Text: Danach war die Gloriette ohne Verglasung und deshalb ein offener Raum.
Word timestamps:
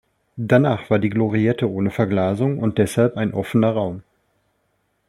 Danach 0.37 0.89
war 0.89 0.97
die 0.97 1.11
Gloriette 1.11 1.69
ohne 1.69 1.91
Verglasung 1.91 2.57
und 2.57 2.79
deshalb 2.79 3.17
ein 3.17 3.35
offener 3.35 3.69
Raum. 3.73 4.01